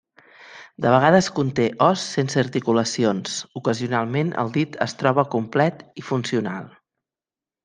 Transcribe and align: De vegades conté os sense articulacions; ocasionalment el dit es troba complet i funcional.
De 0.85 0.93
vegades 0.93 1.27
conté 1.39 1.65
os 1.89 2.05
sense 2.17 2.41
articulacions; 2.43 3.35
ocasionalment 3.61 4.33
el 4.45 4.51
dit 4.59 4.81
es 4.87 4.97
troba 5.03 5.27
complet 5.37 5.87
i 6.03 6.07
funcional. 6.13 6.67